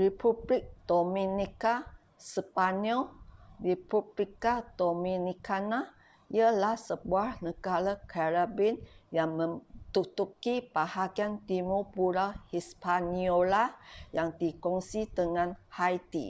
[0.00, 1.74] republik dominika
[2.30, 3.00] sepanyol:
[3.68, 5.80] república dominicana
[6.36, 8.76] ialah sebuah negara caribbean
[9.16, 13.64] yang menduduki bahagian timur pulau hispaniola
[14.16, 16.26] yang dikongsi dengan haiti